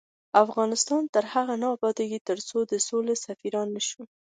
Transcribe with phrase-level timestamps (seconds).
[0.43, 4.03] افغانستان تر هغو نه ابادیږي، ترڅو د سولې سفیران نشو.